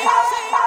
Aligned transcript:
sim. 0.00 0.61